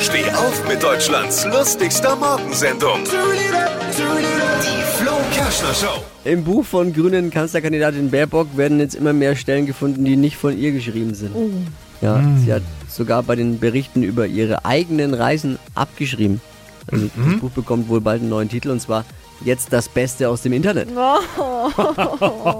[0.00, 3.04] Steh auf mit Deutschlands lustigster Morgensendung.
[3.04, 6.02] Die Flo Kerschner Show.
[6.24, 10.58] Im Buch von grünen Kanzlerkandidatin Baerbock werden jetzt immer mehr Stellen gefunden, die nicht von
[10.58, 11.34] ihr geschrieben sind.
[12.00, 16.40] Ja, sie hat sogar bei den Berichten über ihre eigenen Reisen abgeschrieben.
[16.90, 19.04] Also das Buch bekommt wohl bald einen neuen Titel und zwar
[19.44, 20.88] Jetzt das Beste aus dem Internet.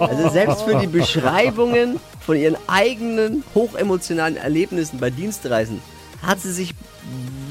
[0.00, 5.80] Also selbst für die Beschreibungen von ihren eigenen hochemotionalen Erlebnissen bei Dienstreisen
[6.22, 6.74] hat sie sich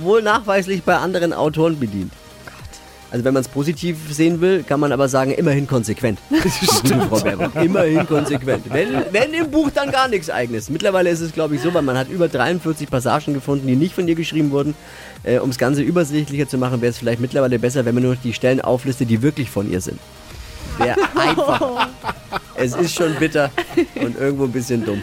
[0.00, 2.12] wohl nachweislich bei anderen Autoren bedient.
[3.12, 6.18] Also wenn man es positiv sehen will, kann man aber sagen, immerhin konsequent.
[6.80, 7.54] Stimmt, Frau Baerbock.
[7.62, 8.64] Immerhin konsequent.
[8.70, 10.70] Wenn, wenn im Buch dann gar nichts eigenes.
[10.70, 13.94] Mittlerweile ist es, glaube ich, so, weil man hat über 43 Passagen gefunden, die nicht
[13.94, 14.74] von ihr geschrieben wurden.
[15.24, 18.14] Äh, um es Ganze übersichtlicher zu machen, wäre es vielleicht mittlerweile besser, wenn man nur
[18.14, 19.98] noch die Stellen auflistet, die wirklich von ihr sind.
[20.78, 21.88] Wäre einfach.
[22.54, 23.50] es ist schon bitter
[23.96, 25.02] und irgendwo ein bisschen dumm.